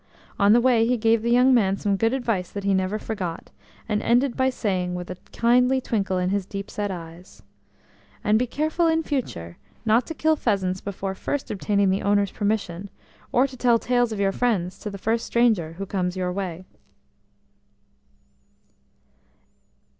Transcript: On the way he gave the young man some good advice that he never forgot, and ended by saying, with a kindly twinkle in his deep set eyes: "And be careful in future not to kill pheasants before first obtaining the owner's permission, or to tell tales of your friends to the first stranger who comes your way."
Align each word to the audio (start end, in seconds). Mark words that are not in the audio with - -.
On 0.39 0.51
the 0.51 0.59
way 0.61 0.87
he 0.87 0.97
gave 0.97 1.21
the 1.21 1.29
young 1.29 1.53
man 1.53 1.77
some 1.77 1.95
good 1.95 2.11
advice 2.11 2.49
that 2.49 2.63
he 2.63 2.73
never 2.73 2.97
forgot, 2.97 3.51
and 3.87 4.01
ended 4.01 4.35
by 4.35 4.49
saying, 4.49 4.95
with 4.95 5.11
a 5.11 5.15
kindly 5.31 5.79
twinkle 5.79 6.17
in 6.17 6.31
his 6.31 6.43
deep 6.47 6.71
set 6.71 6.89
eyes: 6.89 7.43
"And 8.23 8.39
be 8.39 8.47
careful 8.47 8.87
in 8.87 9.03
future 9.03 9.57
not 9.85 10.07
to 10.07 10.15
kill 10.15 10.35
pheasants 10.35 10.81
before 10.81 11.13
first 11.13 11.51
obtaining 11.51 11.91
the 11.91 12.01
owner's 12.01 12.31
permission, 12.31 12.89
or 13.31 13.45
to 13.45 13.55
tell 13.55 13.77
tales 13.77 14.11
of 14.11 14.19
your 14.19 14.31
friends 14.31 14.79
to 14.79 14.89
the 14.89 14.97
first 14.97 15.23
stranger 15.23 15.73
who 15.73 15.85
comes 15.85 16.17
your 16.17 16.31
way." 16.31 16.65